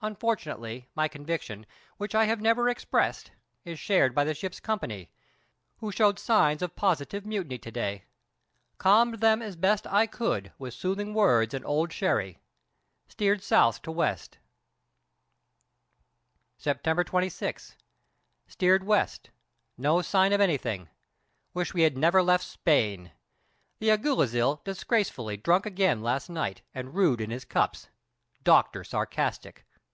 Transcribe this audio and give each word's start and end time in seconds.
Unfortunately, 0.00 0.88
my 0.94 1.08
conviction, 1.08 1.66
which 1.96 2.14
I 2.14 2.26
have 2.26 2.40
never 2.40 2.68
expressed, 2.68 3.32
is 3.64 3.80
shared 3.80 4.14
by 4.14 4.22
the 4.22 4.32
ship's 4.32 4.60
company, 4.60 5.10
who 5.78 5.90
showed 5.90 6.20
signs 6.20 6.62
of 6.62 6.76
positive 6.76 7.26
mutiny 7.26 7.58
to 7.58 7.70
day. 7.72 8.04
Calmed 8.78 9.14
them 9.18 9.42
as 9.42 9.56
best 9.56 9.88
I 9.88 10.06
could 10.06 10.52
with 10.56 10.72
soothing 10.72 11.14
words 11.14 11.52
and 11.52 11.66
old 11.66 11.92
sherry. 11.92 12.38
Steered 13.08 13.40
S. 13.40 13.80
to 13.80 13.90
W. 13.92 14.14
September 16.58 17.02
26. 17.02 17.74
Steered 18.46 18.82
W. 18.86 19.06
No 19.76 20.00
sign 20.00 20.32
of 20.32 20.40
anything. 20.40 20.88
Wish 21.54 21.74
we 21.74 21.82
had 21.82 21.98
never 21.98 22.22
left 22.22 22.44
Spain. 22.44 23.10
The 23.80 23.90
Alguazil 23.90 24.60
disgracefully 24.62 25.36
drunk 25.36 25.66
again 25.66 26.04
last 26.04 26.30
night, 26.30 26.62
and 26.72 26.94
rude 26.94 27.20
in 27.20 27.30
his 27.30 27.44
cups. 27.44 27.88
Doctor 28.44 28.84
sarcastic. 28.84 29.64